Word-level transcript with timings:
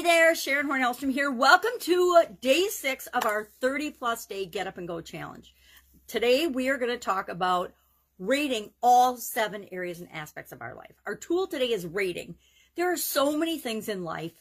Hey 0.00 0.06
there, 0.06 0.34
Sharon 0.34 0.64
Horn 0.64 0.80
Hellstrom 0.80 1.12
here. 1.12 1.30
Welcome 1.30 1.72
to 1.80 2.22
day 2.40 2.68
six 2.68 3.06
of 3.08 3.26
our 3.26 3.44
30 3.60 3.90
plus 3.90 4.24
day 4.24 4.46
Get 4.46 4.66
Up 4.66 4.78
and 4.78 4.88
Go 4.88 5.02
challenge. 5.02 5.54
Today 6.06 6.46
we 6.46 6.70
are 6.70 6.78
going 6.78 6.90
to 6.90 6.96
talk 6.96 7.28
about 7.28 7.74
rating 8.18 8.70
all 8.82 9.18
seven 9.18 9.66
areas 9.70 10.00
and 10.00 10.10
aspects 10.10 10.52
of 10.52 10.62
our 10.62 10.74
life. 10.74 10.94
Our 11.04 11.16
tool 11.16 11.46
today 11.46 11.70
is 11.70 11.84
rating. 11.84 12.36
There 12.76 12.90
are 12.90 12.96
so 12.96 13.36
many 13.36 13.58
things 13.58 13.90
in 13.90 14.02
life 14.02 14.32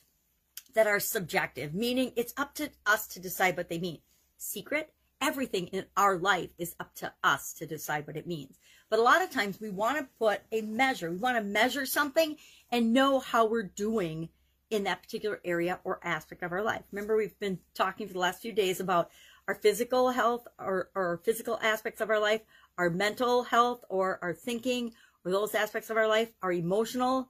that 0.75 0.87
are 0.87 1.01
subjective, 1.01 1.73
meaning 1.73 2.13
it's 2.15 2.33
up 2.37 2.55
to 2.55 2.69
us 2.85 3.05
to 3.07 3.19
decide 3.19 3.57
what 3.57 3.67
they 3.67 3.79
mean. 3.79 3.99
Secret, 4.37 4.93
everything 5.19 5.67
in 5.67 5.87
our 5.97 6.17
life 6.17 6.51
is 6.57 6.73
up 6.79 6.95
to 6.95 7.11
us 7.21 7.51
to 7.55 7.65
decide 7.65 8.07
what 8.07 8.15
it 8.15 8.25
means. 8.25 8.57
But 8.89 8.99
a 8.99 9.03
lot 9.03 9.21
of 9.21 9.29
times 9.29 9.59
we 9.59 9.71
want 9.71 9.97
to 9.97 10.07
put 10.19 10.39
a 10.53 10.61
measure, 10.61 11.11
we 11.11 11.17
want 11.17 11.37
to 11.37 11.43
measure 11.43 11.85
something 11.85 12.37
and 12.71 12.93
know 12.93 13.19
how 13.19 13.45
we're 13.45 13.63
doing 13.63 14.29
in 14.69 14.83
that 14.83 15.01
particular 15.01 15.39
area 15.43 15.79
or 15.83 15.99
aspect 16.03 16.43
of 16.43 16.51
our 16.51 16.61
life. 16.61 16.83
Remember, 16.91 17.15
we've 17.15 17.39
been 17.39 17.59
talking 17.73 18.07
for 18.07 18.13
the 18.13 18.19
last 18.19 18.41
few 18.41 18.51
days 18.51 18.79
about 18.79 19.09
our 19.47 19.55
physical 19.55 20.11
health 20.11 20.47
or, 20.59 20.89
or 20.93 21.21
physical 21.23 21.59
aspects 21.61 22.01
of 22.01 22.09
our 22.09 22.19
life, 22.19 22.41
our 22.77 22.89
mental 22.89 23.43
health 23.43 23.83
or 23.89 24.19
our 24.21 24.33
thinking 24.33 24.93
or 25.25 25.31
those 25.31 25.55
aspects 25.55 25.89
of 25.89 25.97
our 25.97 26.07
life, 26.07 26.31
our 26.43 26.51
emotional 26.51 27.29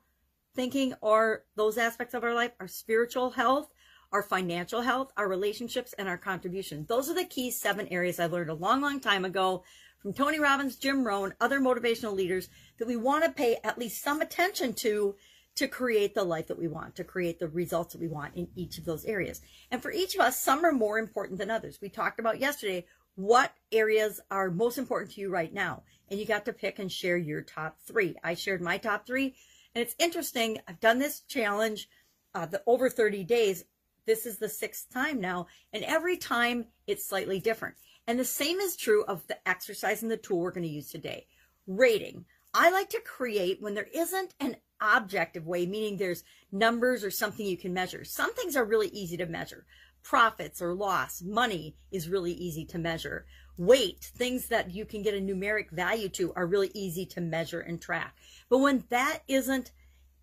thinking 0.54 0.94
or 1.02 1.46
those 1.56 1.78
aspects 1.78 2.14
of 2.14 2.24
our 2.24 2.34
life, 2.34 2.52
our 2.60 2.68
spiritual 2.68 3.32
health, 3.32 3.70
our 4.12 4.24
financial 4.24 4.82
health, 4.82 5.12
our 5.16 5.28
relationships, 5.28 5.94
and 5.94 6.10
our 6.10 6.18
contribution. 6.18 6.86
Those 6.90 7.10
are 7.10 7.14
the 7.14 7.26
key 7.26 7.52
seven 7.52 7.88
areas 7.88 8.20
I 8.20 8.26
learned 8.26 8.50
a 8.50 8.56
long, 8.56 8.82
long 8.82 9.00
time 9.00 9.24
ago 9.24 9.64
from 10.00 10.14
Tony 10.14 10.40
Robbins, 10.40 10.78
Jim 10.78 11.06
Rohn, 11.06 11.34
other 11.40 11.60
motivational 11.60 12.16
leaders 12.16 12.50
that 12.78 12.88
we 12.88 12.96
want 12.96 13.24
to 13.24 13.32
pay 13.32 13.58
at 13.64 13.78
least 13.78 14.02
some 14.02 14.22
attention 14.22 14.74
to 14.74 15.16
to 15.60 15.68
create 15.68 16.16
the 16.16 16.24
life 16.24 16.48
that 16.48 16.58
we 16.58 16.70
want, 16.70 16.96
to 16.96 17.04
create 17.04 17.38
the 17.38 17.50
results 17.50 17.92
that 17.92 18.00
we 18.00 18.08
want 18.08 18.34
in 18.34 18.48
each 18.56 18.78
of 18.78 18.86
those 18.86 19.04
areas. 19.04 19.42
And 19.72 19.82
for 19.82 19.92
each 19.92 20.16
of 20.16 20.22
us, 20.22 20.42
some 20.42 20.66
are 20.66 20.72
more 20.72 20.98
important 20.98 21.38
than 21.38 21.52
others. 21.52 21.80
We 21.82 21.90
talked 21.90 22.18
about 22.18 22.40
yesterday 22.40 22.86
what 23.16 23.52
areas 23.74 24.22
are 24.32 24.50
most 24.50 24.78
important 24.78 25.12
to 25.12 25.22
you 25.22 25.30
right 25.30 25.54
now. 25.54 25.84
And 26.10 26.18
you 26.18 26.26
got 26.26 26.46
to 26.46 26.54
pick 26.54 26.80
and 26.80 26.90
share 26.90 27.18
your 27.18 27.42
top 27.42 27.78
three. 27.86 28.16
I 28.24 28.36
shared 28.36 28.62
my 28.62 28.78
top 28.78 29.06
three. 29.06 29.36
And 29.76 29.82
it's 29.82 29.98
interesting. 30.00 30.60
I've 30.66 30.80
done 30.80 30.98
this 30.98 31.20
challenge 31.28 31.90
uh, 32.34 32.46
the 32.46 32.64
over 32.66 32.90
30 32.90 33.26
days. 33.26 33.66
This 34.06 34.26
is 34.26 34.38
the 34.38 34.48
sixth 34.48 34.90
time 34.94 35.20
now. 35.20 35.48
And 35.74 35.84
every 35.84 36.16
time 36.16 36.68
it's 36.88 37.06
slightly 37.06 37.42
different. 37.42 37.76
And 38.08 38.18
the 38.18 38.24
same 38.24 38.62
is 38.62 38.78
true 38.78 39.04
of 39.10 39.28
the 39.28 39.38
exercise 39.46 40.04
and 40.04 40.10
the 40.10 40.16
tool 40.16 40.40
we're 40.40 40.52
going 40.52 40.64
to 40.64 40.70
use 40.70 40.90
today. 40.90 41.28
Rating. 41.68 42.24
I 42.54 42.72
like 42.72 42.90
to 42.92 43.02
create 43.02 43.62
when 43.62 43.74
there 43.74 43.90
isn't 43.94 44.34
an 44.40 44.56
objective 44.82 45.46
way, 45.46 45.66
meaning 45.66 45.98
there's 45.98 46.24
numbers 46.52 47.04
or 47.04 47.12
something 47.12 47.46
you 47.46 47.58
can 47.58 47.74
measure. 47.74 48.04
Some 48.04 48.34
things 48.34 48.56
are 48.56 48.66
really 48.66 48.88
easy 48.90 49.18
to 49.18 49.26
measure. 49.26 49.66
Profits 50.04 50.62
or 50.62 50.74
loss, 50.74 51.22
money 51.22 51.76
is 51.92 52.10
really 52.10 52.32
easy 52.32 52.66
to 52.66 52.78
measure. 52.78 53.26
Weight, 53.58 54.12
things 54.16 54.48
that 54.48 54.72
you 54.72 54.86
can 54.86 55.02
get 55.02 55.14
a 55.14 55.18
numeric 55.18 55.70
value 55.72 56.08
to 56.10 56.34
are 56.34 56.48
really 56.48 56.72
easy 56.74 57.06
to 57.08 57.22
measure 57.22 57.60
and 57.60 57.82
track. 57.82 58.16
But 58.50 58.60
when 58.60 58.86
that 58.90 59.20
isn't 59.28 59.72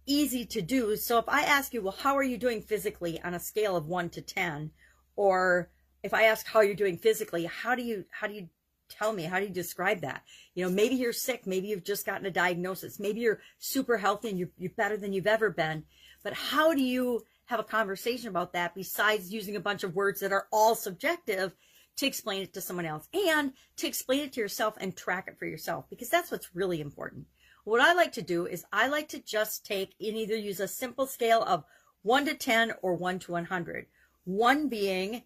easy 0.07 0.47
to 0.47 0.63
do, 0.63 0.97
so 0.97 1.19
if 1.19 1.29
I 1.29 1.43
ask 1.43 1.75
you, 1.75 1.83
well, 1.83 1.97
how 1.99 2.17
are 2.17 2.23
you 2.23 2.39
doing 2.39 2.63
physically 2.63 3.21
on 3.23 3.35
a 3.35 3.41
scale 3.41 3.77
of 3.77 3.87
one 3.87 4.09
to 4.11 4.23
10? 4.23 4.71
Or 5.17 5.71
if 6.03 6.15
I 6.15 6.25
ask 6.25 6.47
how 6.47 6.61
you're 6.61 6.75
doing 6.75 6.97
physically, 6.97 7.45
how 7.45 7.75
do 7.75 7.83
you, 7.83 8.05
how 8.11 8.27
do 8.27 8.35
you 8.35 8.49
tell 8.89 9.13
me 9.13 9.25
how 9.25 9.39
do 9.39 9.47
you 9.47 9.53
describe 9.53 10.01
that? 10.01 10.23
You 10.55 10.65
know 10.65 10.71
maybe 10.71 10.95
you're 10.95 11.13
sick 11.13 11.47
maybe 11.47 11.69
you've 11.69 11.85
just 11.85 12.07
gotten 12.07 12.27
a 12.27 12.31
diagnosis 12.31 12.99
maybe 12.99 13.21
you're 13.21 13.41
super 13.59 13.97
healthy 13.97 14.31
and 14.31 14.39
you're, 14.39 14.51
you're 14.59 14.71
better 14.77 14.97
than 14.97 15.13
you've 15.13 15.27
ever 15.27 15.51
been 15.51 15.85
but 16.23 16.33
how 16.33 16.75
do 16.75 16.83
you 16.83 17.25
have 17.47 17.61
a 17.61 17.65
conversation 17.65 18.29
about 18.29 18.53
that 18.53 18.75
besides 18.75 19.33
using 19.33 19.57
a 19.57 19.61
bunch 19.61 19.85
of 19.85 19.95
words 19.95 20.21
that 20.21 20.33
are 20.33 20.47
all 20.53 20.75
subjective 20.75 21.53
to 21.97 22.07
explain 22.07 22.43
it 22.43 22.53
to 22.53 22.61
someone 22.61 22.87
else 22.87 23.09
and 23.15 23.53
to 23.77 23.87
explain 23.87 24.21
it 24.21 24.33
to 24.33 24.41
yourself 24.41 24.75
and 24.81 24.97
track 24.97 25.29
it 25.29 25.39
for 25.39 25.47
yourself? 25.47 25.87
Because 25.89 26.11
that's 26.11 26.31
what's 26.31 26.55
really 26.55 26.81
important. 26.81 27.27
What 27.65 27.81
i 27.81 27.95
like 27.95 28.13
to 28.13 28.23
do 28.23 28.47
is 28.47 28.65
i 28.73 28.87
like 28.87 29.09
to 29.09 29.21
just 29.21 29.67
take 29.67 29.95
and 30.01 30.17
either 30.17 30.37
use 30.37 30.61
a 30.61 30.69
simple 30.69 31.07
scale 31.07 31.43
of 31.43 31.65
1 32.03 32.27
to 32.27 32.35
10 32.35 32.75
or 32.83 32.95
1 32.95 33.19
to 33.21 33.33
100 33.33 33.87
1 34.25 34.69
being 34.69 35.23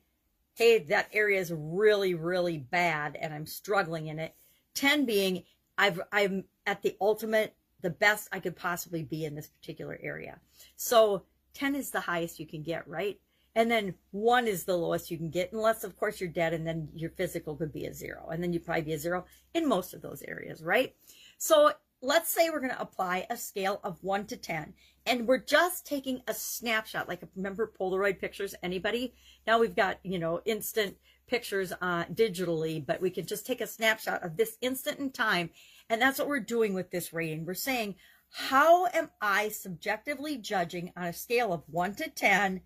hey, 0.55 0.79
that 0.85 1.09
area 1.13 1.41
is 1.41 1.53
really, 1.55 2.15
really 2.15 2.59
bad 2.59 3.17
and 3.21 3.33
I'm 3.33 3.47
struggling 3.47 4.09
in 4.09 4.19
it. 4.19 4.35
10 4.75 5.05
being 5.05 5.45
I've, 5.79 6.01
I'm 6.13 6.45
at 6.67 6.83
the 6.83 6.97
ultimate, 7.01 7.57
the 7.81 7.91
best 7.91 8.29
I 8.33 8.41
could 8.41 8.57
possibly 8.57 9.03
be 9.03 9.25
in 9.25 9.35
this 9.35 9.47
particular 9.47 9.99
area. 10.03 10.39
So 10.77 11.25
10 11.55 11.75
is 11.75 11.91
the 11.91 12.01
highest 12.01 12.39
you 12.39 12.47
can 12.47 12.63
get, 12.63 12.87
right? 12.87 13.19
And 13.55 13.71
then 13.71 13.95
one 14.13 14.47
is 14.47 14.65
the 14.65 14.77
lowest 14.77 15.11
you 15.11 15.17
can 15.17 15.31
get, 15.31 15.53
unless 15.53 15.83
of 15.83 15.97
course 15.97 16.21
you're 16.21 16.31
dead 16.31 16.53
and 16.53 16.67
then 16.67 16.89
your 16.95 17.11
physical 17.11 17.57
could 17.57 17.73
be 17.73 17.87
a 17.87 17.95
zero. 17.95 18.29
And 18.31 18.43
then 18.43 18.53
you'd 18.53 18.65
probably 18.65 18.83
be 18.83 18.93
a 18.93 18.99
zero 18.99 19.25
in 19.55 19.69
most 19.69 19.95
of 19.95 20.03
those 20.03 20.23
areas, 20.23 20.63
right? 20.63 20.95
So 21.39 21.73
let's 22.03 22.31
say 22.31 22.51
we're 22.51 22.61
going 22.61 22.73
to 22.73 22.81
apply 22.81 23.27
a 23.29 23.37
scale 23.37 23.81
of 23.85 24.03
1 24.03 24.27
to 24.27 24.37
10 24.37 24.75
and 25.07 25.27
we're 25.27 25.39
just 25.39 25.87
taking 25.87 26.23
a 26.29 26.35
snapshot 26.35 27.09
like 27.09 27.23
remember 27.37 27.73
polaroid 27.79 28.21
pictures 28.21 28.55
anybody? 28.63 29.15
Now 29.47 29.59
we've 29.59 29.77
got 29.77 29.99
you 30.03 30.19
know 30.19 30.41
instant 30.45 30.97
pictures 31.27 31.73
uh, 31.81 32.05
digitally 32.05 32.85
but 32.85 33.01
we 33.01 33.11
can 33.11 33.27
just 33.27 33.47
take 33.47 33.61
a 33.61 33.67
snapshot 33.67 34.23
of 34.23 34.37
this 34.37 34.57
instant 34.61 34.99
in 34.99 35.11
time 35.11 35.51
and 35.89 36.01
that's 36.01 36.19
what 36.19 36.29
we're 36.29 36.41
doing 36.41 36.75
with 36.75 36.91
this 36.91 37.13
rating. 37.13 37.45
We're 37.45 37.55
saying 37.55 37.97
how 38.31 38.87
am 38.87 39.11
i 39.21 39.49
subjectively 39.49 40.37
judging 40.37 40.93
on 40.97 41.07
a 41.07 41.13
scale 41.13 41.53
of 41.53 41.65
1 41.67 41.95
to 41.97 42.09
10 42.09 42.61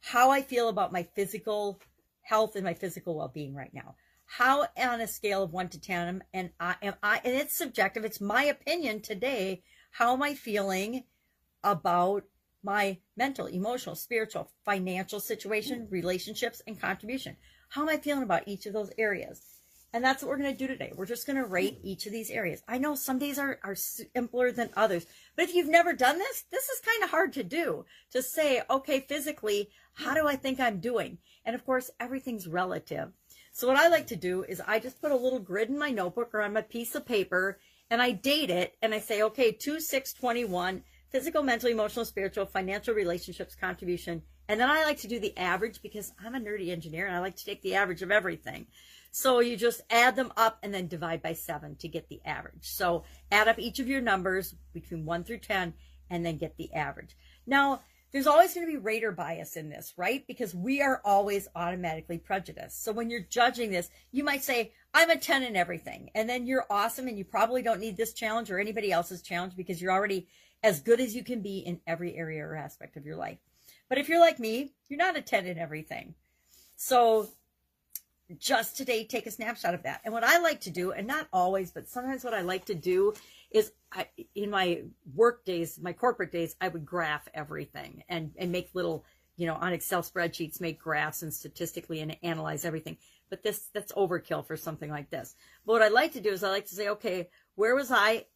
how 0.00 0.30
i 0.30 0.42
feel 0.42 0.68
about 0.68 0.92
my 0.92 1.04
physical 1.14 1.80
health 2.22 2.56
and 2.56 2.64
my 2.64 2.74
physical 2.74 3.16
well-being 3.16 3.54
right 3.54 3.72
now 3.72 3.94
how 4.38 4.66
on 4.76 5.00
a 5.00 5.06
scale 5.06 5.44
of 5.44 5.52
one 5.52 5.68
to 5.68 5.80
ten 5.80 6.24
and 6.32 6.50
I 6.58 6.74
am 6.82 6.94
I 7.04 7.20
and 7.24 7.36
it's 7.36 7.56
subjective, 7.56 8.04
it's 8.04 8.20
my 8.20 8.42
opinion 8.42 9.00
today. 9.00 9.62
How 9.92 10.12
am 10.12 10.24
I 10.24 10.34
feeling 10.34 11.04
about 11.62 12.24
my 12.60 12.98
mental, 13.16 13.46
emotional, 13.46 13.94
spiritual, 13.94 14.50
financial 14.64 15.20
situation, 15.20 15.82
hmm. 15.82 15.92
relationships, 15.92 16.62
and 16.66 16.80
contribution? 16.80 17.36
How 17.68 17.82
am 17.82 17.88
I 17.88 17.96
feeling 17.98 18.24
about 18.24 18.48
each 18.48 18.66
of 18.66 18.72
those 18.72 18.90
areas? 18.98 19.40
And 19.92 20.02
that's 20.02 20.20
what 20.20 20.30
we're 20.30 20.38
going 20.38 20.50
to 20.50 20.58
do 20.58 20.66
today. 20.66 20.92
We're 20.96 21.06
just 21.06 21.28
going 21.28 21.36
to 21.36 21.46
rate 21.46 21.78
hmm. 21.80 21.86
each 21.86 22.06
of 22.06 22.12
these 22.12 22.30
areas. 22.30 22.60
I 22.66 22.78
know 22.78 22.96
some 22.96 23.20
days 23.20 23.38
are, 23.38 23.60
are 23.62 23.76
simpler 23.76 24.50
than 24.50 24.70
others, 24.76 25.06
but 25.36 25.44
if 25.44 25.54
you've 25.54 25.68
never 25.68 25.92
done 25.92 26.18
this, 26.18 26.42
this 26.50 26.68
is 26.68 26.80
kind 26.80 27.04
of 27.04 27.10
hard 27.10 27.34
to 27.34 27.44
do 27.44 27.84
to 28.10 28.20
say, 28.20 28.62
okay, 28.68 28.98
physically, 28.98 29.70
how 29.92 30.10
hmm. 30.10 30.16
do 30.16 30.26
I 30.26 30.34
think 30.34 30.58
I'm 30.58 30.80
doing? 30.80 31.18
And 31.44 31.54
of 31.54 31.64
course, 31.64 31.92
everything's 32.00 32.48
relative. 32.48 33.12
So 33.56 33.68
what 33.68 33.76
I 33.76 33.86
like 33.86 34.08
to 34.08 34.16
do 34.16 34.42
is 34.42 34.60
I 34.66 34.80
just 34.80 35.00
put 35.00 35.12
a 35.12 35.16
little 35.16 35.38
grid 35.38 35.68
in 35.70 35.78
my 35.78 35.90
notebook 35.90 36.34
or 36.34 36.42
on 36.42 36.54
my 36.54 36.62
piece 36.62 36.96
of 36.96 37.06
paper 37.06 37.60
and 37.88 38.02
I 38.02 38.10
date 38.10 38.50
it 38.50 38.74
and 38.82 38.92
I 38.92 38.98
say, 38.98 39.22
okay, 39.22 39.52
2 39.52 39.78
6 39.78 40.12
21, 40.12 40.82
physical, 41.10 41.40
mental, 41.44 41.70
emotional, 41.70 42.04
spiritual, 42.04 42.46
financial 42.46 42.94
relationships, 42.94 43.54
contribution. 43.54 44.22
And 44.48 44.58
then 44.58 44.68
I 44.68 44.82
like 44.82 44.98
to 45.02 45.08
do 45.08 45.20
the 45.20 45.38
average 45.38 45.82
because 45.82 46.12
I'm 46.20 46.34
a 46.34 46.40
nerdy 46.40 46.70
engineer 46.70 47.06
and 47.06 47.14
I 47.14 47.20
like 47.20 47.36
to 47.36 47.44
take 47.44 47.62
the 47.62 47.76
average 47.76 48.02
of 48.02 48.10
everything. 48.10 48.66
So 49.12 49.38
you 49.38 49.56
just 49.56 49.82
add 49.88 50.16
them 50.16 50.32
up 50.36 50.58
and 50.64 50.74
then 50.74 50.88
divide 50.88 51.22
by 51.22 51.34
seven 51.34 51.76
to 51.76 51.86
get 51.86 52.08
the 52.08 52.20
average. 52.24 52.68
So 52.68 53.04
add 53.30 53.46
up 53.46 53.60
each 53.60 53.78
of 53.78 53.86
your 53.86 54.00
numbers 54.00 54.56
between 54.72 55.04
one 55.04 55.22
through 55.22 55.38
10 55.38 55.74
and 56.10 56.26
then 56.26 56.38
get 56.38 56.56
the 56.56 56.74
average. 56.74 57.16
Now, 57.46 57.82
there's 58.14 58.28
always 58.28 58.54
going 58.54 58.64
to 58.64 58.72
be 58.72 58.78
rater 58.78 59.10
bias 59.10 59.56
in 59.56 59.68
this, 59.68 59.92
right? 59.96 60.24
Because 60.28 60.54
we 60.54 60.80
are 60.80 61.02
always 61.04 61.48
automatically 61.56 62.16
prejudiced. 62.16 62.84
So 62.84 62.92
when 62.92 63.10
you're 63.10 63.26
judging 63.28 63.72
this, 63.72 63.90
you 64.12 64.22
might 64.22 64.44
say, 64.44 64.72
I'm 64.94 65.10
a 65.10 65.16
10 65.16 65.42
in 65.42 65.56
everything. 65.56 66.10
And 66.14 66.28
then 66.28 66.46
you're 66.46 66.64
awesome 66.70 67.08
and 67.08 67.18
you 67.18 67.24
probably 67.24 67.60
don't 67.60 67.80
need 67.80 67.96
this 67.96 68.12
challenge 68.12 68.52
or 68.52 68.60
anybody 68.60 68.92
else's 68.92 69.20
challenge 69.20 69.56
because 69.56 69.82
you're 69.82 69.90
already 69.90 70.28
as 70.62 70.78
good 70.78 71.00
as 71.00 71.16
you 71.16 71.24
can 71.24 71.42
be 71.42 71.58
in 71.58 71.80
every 71.88 72.14
area 72.14 72.46
or 72.46 72.54
aspect 72.54 72.96
of 72.96 73.04
your 73.04 73.16
life. 73.16 73.38
But 73.88 73.98
if 73.98 74.08
you're 74.08 74.20
like 74.20 74.38
me, 74.38 74.74
you're 74.88 74.96
not 74.96 75.16
a 75.16 75.20
10 75.20 75.46
in 75.46 75.58
everything. 75.58 76.14
So 76.76 77.30
just 78.38 78.76
today, 78.76 79.04
take 79.04 79.26
a 79.26 79.30
snapshot 79.32 79.74
of 79.74 79.82
that. 79.82 80.02
And 80.04 80.14
what 80.14 80.22
I 80.22 80.38
like 80.38 80.60
to 80.62 80.70
do, 80.70 80.92
and 80.92 81.08
not 81.08 81.26
always, 81.32 81.72
but 81.72 81.88
sometimes 81.88 82.22
what 82.22 82.32
I 82.32 82.42
like 82.42 82.66
to 82.66 82.74
do 82.76 83.12
is 83.54 83.72
I, 83.92 84.08
in 84.34 84.50
my 84.50 84.82
work 85.14 85.44
days, 85.44 85.78
my 85.80 85.92
corporate 85.92 86.32
days, 86.32 86.56
I 86.60 86.68
would 86.68 86.84
graph 86.84 87.28
everything 87.32 88.02
and, 88.08 88.32
and 88.36 88.50
make 88.50 88.74
little, 88.74 89.04
you 89.36 89.46
know, 89.46 89.54
on 89.54 89.72
Excel 89.72 90.02
spreadsheets, 90.02 90.60
make 90.60 90.80
graphs 90.80 91.22
and 91.22 91.32
statistically 91.32 92.00
and 92.00 92.16
analyze 92.24 92.64
everything. 92.64 92.98
But 93.30 93.44
this, 93.44 93.68
that's 93.72 93.92
overkill 93.92 94.44
for 94.44 94.56
something 94.56 94.90
like 94.90 95.08
this. 95.08 95.36
But 95.64 95.74
what 95.74 95.82
I 95.82 95.88
like 95.88 96.12
to 96.12 96.20
do 96.20 96.30
is 96.30 96.42
I 96.42 96.50
like 96.50 96.66
to 96.66 96.74
say, 96.74 96.88
okay, 96.90 97.28
where 97.54 97.76
was 97.76 97.92
I 97.92 98.26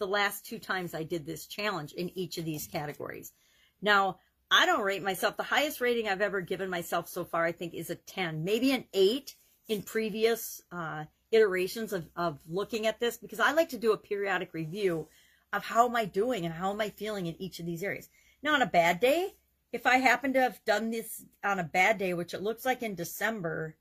the 0.00 0.08
last 0.08 0.44
two 0.44 0.58
times 0.58 0.92
I 0.92 1.04
did 1.04 1.24
this 1.24 1.46
challenge 1.46 1.92
in 1.92 2.10
each 2.18 2.36
of 2.36 2.44
these 2.44 2.66
categories? 2.66 3.32
Now, 3.80 4.18
I 4.50 4.66
don't 4.66 4.82
rate 4.82 5.04
myself. 5.04 5.36
The 5.36 5.44
highest 5.44 5.80
rating 5.80 6.08
I've 6.08 6.20
ever 6.20 6.40
given 6.40 6.68
myself 6.68 7.08
so 7.08 7.24
far, 7.24 7.44
I 7.44 7.52
think, 7.52 7.74
is 7.74 7.90
a 7.90 7.94
10, 7.94 8.42
maybe 8.42 8.72
an 8.72 8.86
8 8.92 9.36
in 9.68 9.82
previous 9.82 10.62
uh, 10.72 11.04
iterations 11.30 11.92
of, 11.92 12.08
of 12.16 12.38
looking 12.48 12.86
at 12.86 13.00
this 13.00 13.16
because 13.16 13.40
I 13.40 13.52
like 13.52 13.68
to 13.70 13.78
do 13.78 13.92
a 13.92 13.98
periodic 13.98 14.54
review 14.54 15.08
of 15.52 15.64
how 15.64 15.88
am 15.88 15.96
I 15.96 16.04
doing 16.04 16.44
and 16.44 16.54
how 16.54 16.70
am 16.70 16.80
I 16.80 16.90
feeling 16.90 17.26
in 17.26 17.40
each 17.40 17.58
of 17.58 17.66
these 17.66 17.82
areas. 17.82 18.08
Now, 18.42 18.54
on 18.54 18.62
a 18.62 18.66
bad 18.66 19.00
day, 19.00 19.34
if 19.72 19.86
I 19.86 19.96
happen 19.98 20.32
to 20.34 20.40
have 20.40 20.64
done 20.64 20.90
this 20.90 21.24
on 21.44 21.58
a 21.58 21.64
bad 21.64 21.98
day, 21.98 22.14
which 22.14 22.34
it 22.34 22.42
looks 22.42 22.64
like 22.64 22.82
in 22.82 22.94
December, 22.94 23.76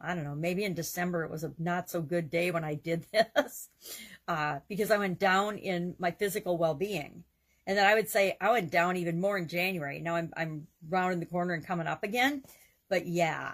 I 0.00 0.14
don't 0.14 0.24
know, 0.24 0.34
maybe 0.34 0.64
in 0.64 0.74
December 0.74 1.24
it 1.24 1.30
was 1.30 1.44
a 1.44 1.52
not 1.58 1.90
so 1.90 2.00
good 2.02 2.30
day 2.30 2.50
when 2.50 2.64
I 2.64 2.74
did 2.74 3.06
this 3.12 3.68
uh, 4.28 4.60
because 4.68 4.90
I 4.90 4.98
went 4.98 5.18
down 5.18 5.58
in 5.58 5.94
my 5.98 6.10
physical 6.10 6.58
well 6.58 6.74
being. 6.74 7.24
And 7.66 7.76
then 7.76 7.86
I 7.86 7.94
would 7.94 8.08
say 8.08 8.36
I 8.40 8.52
went 8.52 8.70
down 8.70 8.96
even 8.96 9.20
more 9.20 9.36
in 9.36 9.48
January. 9.48 9.98
Now 9.98 10.14
I'm, 10.14 10.32
I'm 10.36 10.68
rounding 10.88 11.20
the 11.20 11.26
corner 11.26 11.52
and 11.52 11.66
coming 11.66 11.88
up 11.88 12.04
again. 12.04 12.44
But 12.88 13.06
yeah. 13.06 13.52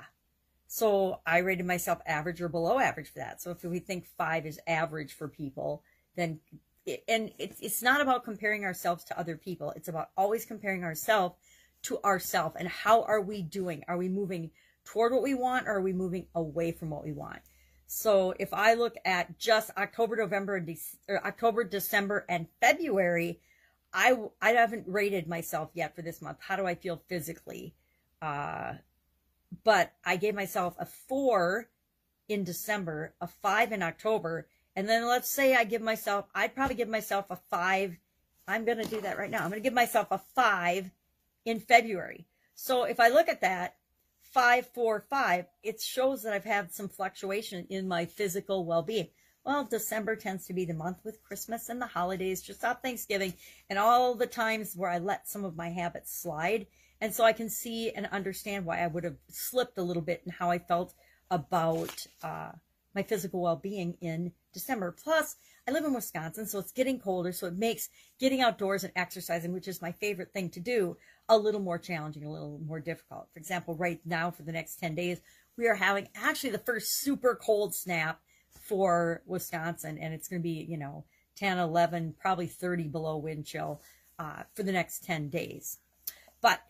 So 0.75 1.21
I 1.27 1.39
rated 1.41 1.67
myself 1.67 2.01
average 2.07 2.41
or 2.41 2.49
below 2.49 2.79
average 2.79 3.13
for 3.13 3.19
that. 3.19 3.43
So 3.43 3.51
if 3.51 3.63
we 3.63 3.79
think 3.79 4.07
five 4.17 4.47
is 4.47 4.59
average 4.67 5.13
for 5.13 5.29
people, 5.29 5.83
then, 6.17 6.41
it, 6.87 7.05
and 7.07 7.31
it's, 7.39 7.61
it's 7.61 7.83
not 7.83 8.01
about 8.01 8.25
comparing 8.25 8.65
ourselves 8.65 9.05
to 9.05 9.19
other 9.21 9.37
people. 9.37 9.75
It's 9.77 9.89
about 9.89 10.09
always 10.17 10.47
comparing 10.47 10.83
ourselves 10.83 11.37
to 11.83 12.03
ourselves 12.03 12.57
and 12.59 12.69
how 12.69 13.03
are 13.03 13.21
we 13.21 13.43
doing? 13.43 13.85
Are 13.87 13.99
we 13.99 14.09
moving 14.09 14.51
toward 14.87 15.13
what 15.13 15.23
we 15.23 15.35
want 15.35 15.69
or 15.69 15.73
are 15.73 15.83
we 15.83 15.93
moving 15.93 16.29
away 16.35 16.73
from 16.73 16.89
what 16.89 17.05
we 17.05 17.13
want? 17.13 17.43
So 17.87 18.33
if 18.41 18.55
I 18.55 18.73
look 18.73 18.95
at 19.05 19.39
just 19.39 19.73
October, 19.77 20.17
November, 20.17 20.59
De- 20.59 20.79
October, 21.11 21.65
December, 21.65 22.25
and 22.31 22.47
February, 22.63 23.43
I 23.93 24.17
I 24.41 24.53
haven't 24.53 24.89
rated 24.89 25.29
myself 25.29 25.69
yet 25.75 25.95
for 25.95 26.01
this 26.01 26.23
month. 26.23 26.39
How 26.41 26.57
do 26.57 26.65
I 26.65 26.77
feel 26.77 27.03
physically? 27.11 27.75
Uh, 28.23 28.77
but 29.64 29.93
I 30.04 30.16
gave 30.16 30.34
myself 30.34 30.75
a 30.78 30.87
four 30.87 31.69
in 32.28 32.44
December, 32.44 33.14
a 33.20 33.26
five 33.26 33.72
in 33.72 33.82
October, 33.82 34.46
and 34.75 34.88
then 34.88 35.06
let's 35.06 35.28
say 35.31 35.54
I 35.54 35.64
give 35.64 35.82
myself, 35.82 36.26
I'd 36.34 36.54
probably 36.54 36.76
give 36.76 36.88
myself 36.88 37.26
a 37.31 37.37
five. 37.37 37.99
I'm 38.49 38.64
going 38.64 38.78
to 38.78 38.88
do 38.88 39.00
that 39.02 39.19
right 39.19 39.31
now. 39.31 39.43
I'm 39.43 39.50
going 39.50 39.62
to 39.62 39.66
give 39.66 39.75
myself 39.75 40.08
a 40.10 40.19
five 40.34 40.90
in 41.44 41.60
February. 41.60 42.26
So 42.54 42.84
if 42.84 42.99
I 42.99 43.08
look 43.08 43.28
at 43.28 43.43
that, 43.43 43.76
five, 44.22 44.66
four, 44.69 45.04
five, 45.10 45.46
it 45.62 45.81
shows 45.81 46.22
that 46.22 46.32
I've 46.32 46.44
had 46.44 46.72
some 46.72 46.88
fluctuation 46.88 47.66
in 47.69 47.87
my 47.87 48.06
physical 48.06 48.64
well 48.64 48.82
being. 48.82 49.08
Well, 49.44 49.64
December 49.64 50.14
tends 50.16 50.46
to 50.46 50.54
be 50.54 50.64
the 50.64 50.72
month 50.72 50.99
with 51.04 51.22
Christmas 51.25 51.69
and 51.69 51.82
the 51.82 51.87
holidays, 51.87 52.43
just 52.43 52.64
off 52.64 52.81
Thanksgiving, 52.81 53.34
and 53.69 53.78
all 53.78 54.14
the 54.14 54.26
times 54.26 54.76
where 54.76 54.90
I 54.90 54.99
let 54.99 55.28
some 55.28 55.44
of 55.44 55.56
my 55.56 55.69
habits 55.70 56.16
slide. 56.16 56.66
And 57.02 57.12
so 57.12 57.25
I 57.25 57.32
can 57.32 57.49
see 57.49 57.90
and 57.90 58.06
understand 58.12 58.64
why 58.64 58.81
I 58.81 58.87
would 58.87 59.02
have 59.02 59.16
slipped 59.28 59.76
a 59.76 59.82
little 59.82 60.02
bit 60.02 60.22
in 60.25 60.31
how 60.31 60.52
I 60.52 60.58
felt 60.58 60.94
about 61.32 62.06
uh, 62.22 62.52
my 62.94 63.02
physical 63.02 63.43
well 63.43 63.56
being 63.56 63.96
in 64.00 64.31
December. 64.52 64.93
Plus, 64.93 65.34
I 65.66 65.72
live 65.72 65.84
in 65.84 65.94
Wisconsin, 65.94 66.46
so 66.46 66.60
it's 66.60 66.70
getting 66.70 67.00
colder, 67.00 67.32
so 67.32 67.49
it 67.49 67.54
makes 67.54 67.88
getting 68.20 68.40
outdoors 68.40 68.84
and 68.84 68.93
exercising, 68.94 69.52
which 69.52 69.66
is 69.66 69.82
my 69.82 69.90
favorite 69.90 70.32
thing 70.32 70.49
to 70.50 70.60
do, 70.60 70.96
a 71.28 71.37
little 71.37 71.60
more 71.60 71.76
challenging, 71.76 72.25
a 72.25 72.31
little 72.31 72.60
more 72.64 72.78
difficult. 72.78 73.26
For 73.32 73.40
example, 73.40 73.75
right 73.75 74.00
now 74.04 74.31
for 74.31 74.44
the 74.44 74.52
next 74.52 74.76
10 74.76 74.94
days, 74.94 75.20
we 75.56 75.66
are 75.66 75.75
having 75.75 76.06
actually 76.14 76.50
the 76.50 76.58
first 76.58 77.00
super 77.00 77.34
cold 77.34 77.75
snap 77.75 78.20
for 78.49 79.22
Wisconsin, 79.26 79.99
and 79.99 80.14
it's 80.14 80.28
going 80.28 80.40
to 80.40 80.44
be, 80.44 80.64
you 80.69 80.76
know, 80.76 81.02
10, 81.34 81.58
11, 81.58 82.14
probably 82.20 82.46
30 82.46 82.84
below 82.84 83.16
wind 83.16 83.44
chill 83.44 83.81
uh, 84.20 84.44
for 84.54 84.62
the 84.62 84.70
next 84.70 85.02
10 85.02 85.31
days. 85.31 85.78
But 86.40 86.60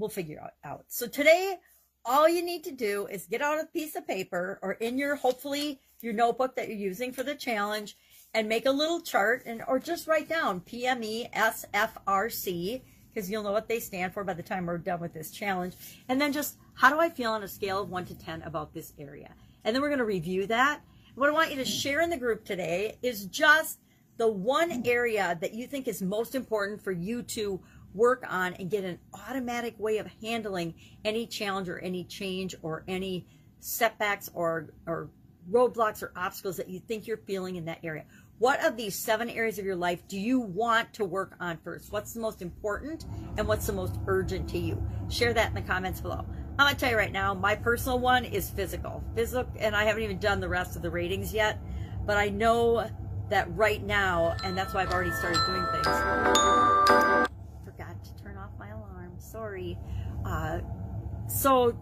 we'll 0.00 0.08
figure 0.08 0.40
it 0.44 0.66
out. 0.66 0.84
So 0.88 1.06
today, 1.06 1.56
all 2.04 2.28
you 2.28 2.42
need 2.42 2.64
to 2.64 2.72
do 2.72 3.06
is 3.10 3.26
get 3.26 3.42
out 3.42 3.60
a 3.60 3.66
piece 3.66 3.94
of 3.94 4.06
paper 4.06 4.58
or 4.62 4.72
in 4.72 4.98
your, 4.98 5.16
hopefully, 5.16 5.80
your 6.00 6.14
notebook 6.14 6.56
that 6.56 6.68
you're 6.68 6.78
using 6.78 7.12
for 7.12 7.22
the 7.22 7.34
challenge 7.34 7.96
and 8.32 8.48
make 8.48 8.66
a 8.66 8.70
little 8.70 9.00
chart 9.00 9.42
and 9.44 9.62
or 9.68 9.78
just 9.78 10.06
write 10.06 10.28
down 10.28 10.60
PME 10.60 11.30
SFRC 11.32 12.82
because 13.12 13.30
you'll 13.30 13.42
know 13.42 13.52
what 13.52 13.68
they 13.68 13.80
stand 13.80 14.14
for 14.14 14.24
by 14.24 14.32
the 14.32 14.42
time 14.42 14.66
we're 14.66 14.78
done 14.78 15.00
with 15.00 15.12
this 15.12 15.30
challenge. 15.30 15.74
And 16.08 16.20
then 16.20 16.32
just 16.32 16.56
how 16.74 16.90
do 16.90 16.98
I 16.98 17.10
feel 17.10 17.32
on 17.32 17.42
a 17.42 17.48
scale 17.48 17.82
of 17.82 17.90
1 17.90 18.06
to 18.06 18.14
10 18.14 18.42
about 18.42 18.72
this 18.72 18.94
area? 18.98 19.34
And 19.64 19.74
then 19.74 19.82
we're 19.82 19.88
going 19.88 19.98
to 19.98 20.04
review 20.04 20.46
that. 20.46 20.80
What 21.16 21.28
I 21.28 21.32
want 21.32 21.50
you 21.50 21.56
to 21.56 21.64
share 21.64 22.00
in 22.00 22.08
the 22.08 22.16
group 22.16 22.44
today 22.44 22.96
is 23.02 23.26
just 23.26 23.80
the 24.16 24.28
one 24.28 24.82
area 24.86 25.36
that 25.40 25.54
you 25.54 25.66
think 25.66 25.88
is 25.88 26.02
most 26.02 26.34
important 26.34 26.82
for 26.82 26.92
you 26.92 27.22
to 27.22 27.60
work 27.94 28.24
on 28.28 28.54
and 28.54 28.70
get 28.70 28.84
an 28.84 28.98
automatic 29.28 29.78
way 29.78 29.98
of 29.98 30.06
handling 30.22 30.74
any 31.04 31.26
challenge 31.26 31.68
or 31.68 31.78
any 31.78 32.04
change 32.04 32.54
or 32.62 32.84
any 32.86 33.26
setbacks 33.60 34.30
or, 34.34 34.68
or 34.86 35.10
roadblocks 35.50 36.02
or 36.02 36.12
obstacles 36.16 36.56
that 36.56 36.68
you 36.68 36.80
think 36.80 37.06
you're 37.06 37.16
feeling 37.16 37.56
in 37.56 37.64
that 37.64 37.78
area. 37.82 38.04
What 38.38 38.64
of 38.64 38.76
these 38.76 38.94
seven 38.94 39.28
areas 39.28 39.58
of 39.58 39.66
your 39.66 39.76
life 39.76 40.06
do 40.08 40.18
you 40.18 40.40
want 40.40 40.94
to 40.94 41.04
work 41.04 41.34
on 41.40 41.58
first? 41.58 41.92
What's 41.92 42.14
the 42.14 42.20
most 42.20 42.40
important 42.40 43.04
and 43.36 43.46
what's 43.46 43.66
the 43.66 43.72
most 43.74 43.96
urgent 44.06 44.48
to 44.50 44.58
you? 44.58 44.82
Share 45.10 45.34
that 45.34 45.48
in 45.48 45.54
the 45.54 45.60
comments 45.60 46.00
below. 46.00 46.24
I'm 46.58 46.66
gonna 46.66 46.74
tell 46.74 46.90
you 46.90 46.96
right 46.96 47.12
now, 47.12 47.34
my 47.34 47.54
personal 47.54 47.98
one 47.98 48.24
is 48.24 48.48
physical. 48.50 49.04
Physical, 49.14 49.50
and 49.58 49.76
I 49.76 49.84
haven't 49.84 50.02
even 50.02 50.18
done 50.18 50.40
the 50.40 50.48
rest 50.48 50.74
of 50.76 50.82
the 50.82 50.90
ratings 50.90 51.34
yet, 51.34 51.58
but 52.06 52.16
I 52.16 52.28
know 52.30 52.88
that 53.28 53.54
right 53.56 53.82
now, 53.82 54.36
and 54.42 54.56
that's 54.56 54.74
why 54.74 54.82
I've 54.82 54.90
already 54.90 55.12
started 55.12 55.40
doing 55.46 55.64
things 55.72 57.09
sorry. 59.20 59.78
Uh, 60.24 60.60
so 61.28 61.78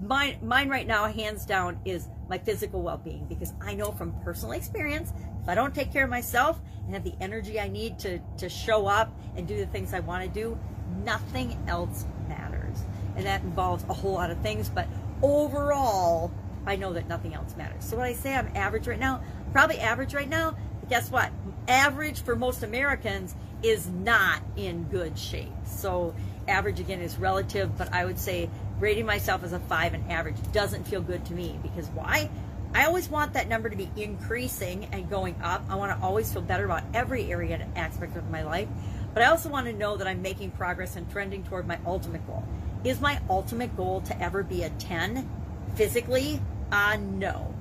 mine, 0.00 0.38
mine 0.42 0.68
right 0.68 0.86
now, 0.86 1.06
hands 1.06 1.44
down, 1.44 1.78
is 1.84 2.08
my 2.28 2.38
physical 2.38 2.82
well-being 2.82 3.26
because 3.26 3.54
I 3.60 3.74
know 3.74 3.92
from 3.92 4.12
personal 4.20 4.52
experience, 4.52 5.12
if 5.42 5.48
I 5.48 5.54
don't 5.54 5.74
take 5.74 5.92
care 5.92 6.04
of 6.04 6.10
myself 6.10 6.60
and 6.84 6.94
have 6.94 7.04
the 7.04 7.14
energy 7.20 7.58
I 7.60 7.68
need 7.68 7.98
to, 8.00 8.18
to 8.38 8.48
show 8.48 8.86
up 8.86 9.12
and 9.36 9.46
do 9.46 9.56
the 9.56 9.66
things 9.66 9.94
I 9.94 10.00
want 10.00 10.24
to 10.24 10.30
do, 10.30 10.58
nothing 11.04 11.58
else 11.66 12.04
matters. 12.28 12.78
And 13.16 13.26
that 13.26 13.42
involves 13.42 13.84
a 13.88 13.94
whole 13.94 14.12
lot 14.14 14.30
of 14.30 14.38
things, 14.40 14.68
but 14.68 14.86
overall, 15.22 16.32
I 16.66 16.76
know 16.76 16.92
that 16.92 17.08
nothing 17.08 17.34
else 17.34 17.56
matters. 17.56 17.84
So 17.84 17.96
when 17.96 18.06
I 18.06 18.12
say 18.12 18.34
I'm 18.34 18.50
average 18.54 18.86
right 18.86 18.98
now, 18.98 19.22
probably 19.52 19.78
average 19.80 20.14
right 20.14 20.28
now, 20.28 20.54
but 20.80 20.90
guess 20.90 21.10
what? 21.10 21.30
Average 21.66 22.22
for 22.22 22.36
most 22.36 22.62
Americans 22.62 23.34
is 23.62 23.88
not 23.88 24.42
in 24.56 24.84
good 24.84 25.18
shape. 25.18 25.52
So 25.64 26.14
average 26.48 26.80
again 26.80 27.00
is 27.00 27.18
relative, 27.18 27.76
but 27.76 27.92
I 27.92 28.04
would 28.04 28.18
say 28.18 28.48
rating 28.80 29.06
myself 29.06 29.44
as 29.44 29.52
a 29.52 29.58
five 29.60 29.94
and 29.94 30.10
average 30.10 30.36
doesn't 30.52 30.86
feel 30.86 31.00
good 31.00 31.24
to 31.26 31.34
me 31.34 31.58
because 31.62 31.88
why? 31.88 32.30
I 32.74 32.84
always 32.84 33.08
want 33.08 33.32
that 33.32 33.48
number 33.48 33.70
to 33.70 33.76
be 33.76 33.90
increasing 33.96 34.88
and 34.92 35.08
going 35.08 35.36
up. 35.42 35.64
I 35.70 35.76
want 35.76 35.98
to 35.98 36.04
always 36.04 36.32
feel 36.32 36.42
better 36.42 36.64
about 36.64 36.84
every 36.92 37.30
area 37.30 37.58
and 37.60 37.78
aspect 37.78 38.16
of 38.16 38.30
my 38.30 38.42
life, 38.42 38.68
but 39.14 39.22
I 39.22 39.26
also 39.26 39.48
want 39.48 39.66
to 39.66 39.72
know 39.72 39.96
that 39.96 40.06
I'm 40.06 40.20
making 40.20 40.50
progress 40.52 40.96
and 40.96 41.10
trending 41.10 41.44
toward 41.44 41.66
my 41.66 41.78
ultimate 41.86 42.26
goal. 42.26 42.44
Is 42.84 43.00
my 43.00 43.20
ultimate 43.28 43.76
goal 43.76 44.02
to 44.02 44.20
ever 44.20 44.42
be 44.42 44.62
a 44.62 44.70
10 44.70 45.28
physically? 45.74 46.40
Uh, 46.70 46.98
no. 47.00 47.54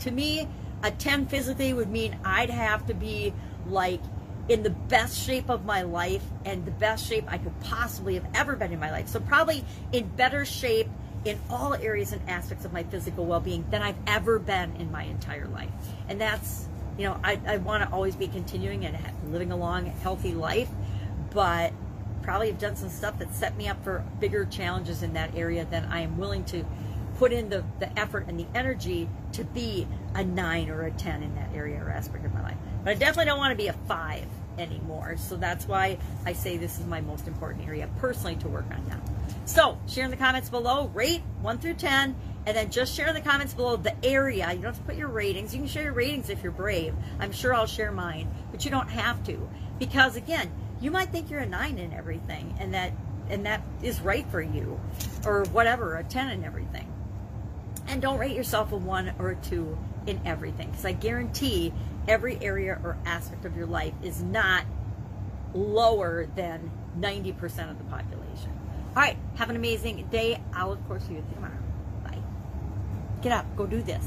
To 0.00 0.10
me, 0.10 0.48
a 0.82 0.90
10 0.90 1.26
physically 1.26 1.74
would 1.74 1.90
mean 1.90 2.16
I'd 2.24 2.50
have 2.50 2.86
to 2.86 2.94
be 2.94 3.34
like 3.66 4.00
in 4.48 4.62
the 4.62 4.70
best 4.70 5.18
shape 5.18 5.48
of 5.48 5.64
my 5.64 5.82
life 5.82 6.24
and 6.44 6.64
the 6.64 6.70
best 6.72 7.06
shape 7.06 7.24
I 7.28 7.38
could 7.38 7.58
possibly 7.60 8.14
have 8.14 8.26
ever 8.34 8.56
been 8.56 8.72
in 8.72 8.80
my 8.80 8.90
life. 8.90 9.08
So 9.08 9.20
probably 9.20 9.64
in 9.92 10.08
better 10.08 10.44
shape 10.44 10.88
in 11.24 11.38
all 11.48 11.74
areas 11.74 12.12
and 12.12 12.28
aspects 12.28 12.64
of 12.64 12.72
my 12.72 12.82
physical 12.82 13.24
well-being 13.24 13.64
than 13.70 13.82
I've 13.82 13.96
ever 14.06 14.38
been 14.38 14.74
in 14.76 14.90
my 14.90 15.04
entire 15.04 15.46
life. 15.46 15.70
And 16.08 16.20
that's, 16.20 16.66
you 16.98 17.04
know, 17.04 17.18
I, 17.22 17.40
I 17.46 17.56
want 17.58 17.84
to 17.84 17.94
always 17.94 18.16
be 18.16 18.26
continuing 18.26 18.84
and 18.84 18.98
living 19.32 19.52
a 19.52 19.56
long, 19.56 19.86
healthy 19.86 20.34
life, 20.34 20.68
but 21.30 21.72
probably 22.22 22.48
have 22.48 22.58
done 22.58 22.76
some 22.76 22.88
stuff 22.88 23.18
that 23.18 23.32
set 23.34 23.56
me 23.56 23.68
up 23.68 23.82
for 23.84 24.04
bigger 24.20 24.44
challenges 24.44 25.02
in 25.02 25.12
that 25.14 25.34
area 25.36 25.64
than 25.64 25.84
I 25.84 26.00
am 26.00 26.18
willing 26.18 26.44
to 26.46 26.64
put 27.18 27.32
in 27.32 27.48
the, 27.48 27.64
the 27.78 27.98
effort 27.98 28.26
and 28.28 28.38
the 28.38 28.46
energy 28.54 29.08
to 29.32 29.44
be 29.44 29.86
a 30.14 30.24
nine 30.24 30.68
or 30.70 30.82
a 30.82 30.90
10 30.90 31.22
in 31.22 31.34
that 31.36 31.50
area 31.54 31.80
or 31.80 31.90
aspect 31.90 32.24
of 32.24 32.34
my 32.34 32.42
life. 32.42 32.56
But 32.84 32.90
I 32.90 32.94
definitely 32.94 33.26
don't 33.26 33.38
want 33.38 33.52
to 33.52 33.56
be 33.56 33.68
a 33.68 33.72
five 33.72 34.26
anymore. 34.58 35.16
So 35.16 35.36
that's 35.36 35.66
why 35.66 35.98
I 36.26 36.32
say 36.32 36.56
this 36.56 36.78
is 36.78 36.86
my 36.86 37.00
most 37.00 37.26
important 37.26 37.66
area 37.66 37.88
personally 37.98 38.36
to 38.36 38.48
work 38.48 38.66
on 38.70 38.86
now. 38.88 39.00
So 39.44 39.78
share 39.88 40.04
in 40.04 40.10
the 40.10 40.16
comments 40.16 40.48
below, 40.48 40.90
rate 40.94 41.22
1 41.40 41.58
through 41.58 41.74
10, 41.74 42.14
and 42.46 42.56
then 42.56 42.70
just 42.70 42.94
share 42.94 43.08
in 43.08 43.14
the 43.14 43.20
comments 43.20 43.54
below 43.54 43.76
the 43.76 43.94
area. 44.04 44.50
You 44.52 44.62
don't 44.62 44.74
have 44.74 44.78
to 44.78 44.82
put 44.82 44.96
your 44.96 45.08
ratings. 45.08 45.54
You 45.54 45.60
can 45.60 45.68
share 45.68 45.84
your 45.84 45.92
ratings 45.92 46.28
if 46.28 46.42
you're 46.42 46.52
brave. 46.52 46.94
I'm 47.20 47.32
sure 47.32 47.54
I'll 47.54 47.66
share 47.66 47.92
mine, 47.92 48.28
but 48.50 48.64
you 48.64 48.70
don't 48.70 48.88
have 48.88 49.24
to. 49.24 49.48
Because 49.78 50.16
again, 50.16 50.50
you 50.80 50.90
might 50.90 51.10
think 51.10 51.30
you're 51.30 51.40
a 51.40 51.46
9 51.46 51.78
in 51.78 51.92
everything, 51.92 52.54
and 52.58 52.74
that 52.74 52.92
and 53.30 53.46
that 53.46 53.62
is 53.82 54.00
right 54.00 54.26
for 54.30 54.42
you, 54.42 54.78
or 55.24 55.44
whatever, 55.52 55.96
a 55.96 56.04
10 56.04 56.30
in 56.30 56.44
everything. 56.44 56.92
And 57.86 58.02
don't 58.02 58.18
rate 58.18 58.36
yourself 58.36 58.72
a 58.72 58.76
1 58.76 59.14
or 59.18 59.30
a 59.30 59.36
2 59.36 59.78
in 60.06 60.20
everything, 60.24 60.70
because 60.70 60.84
I 60.84 60.92
guarantee 60.92 61.72
every 62.08 62.38
area 62.42 62.80
or 62.82 62.96
aspect 63.04 63.44
of 63.44 63.56
your 63.56 63.66
life 63.66 63.94
is 64.02 64.22
not 64.22 64.64
lower 65.54 66.26
than 66.34 66.70
90% 66.98 67.70
of 67.70 67.78
the 67.78 67.84
population. 67.84 68.50
All 68.94 69.02
right, 69.02 69.16
have 69.36 69.50
an 69.50 69.56
amazing 69.56 70.06
day. 70.10 70.40
I'll, 70.54 70.72
of 70.72 70.86
course, 70.86 71.04
see 71.04 71.14
you 71.14 71.24
tomorrow. 71.34 71.52
Bye. 72.04 72.18
Get 73.22 73.32
up, 73.32 73.46
go 73.56 73.66
do 73.66 73.82
this. 73.82 74.00